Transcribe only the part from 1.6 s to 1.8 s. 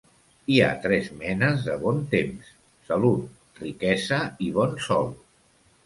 de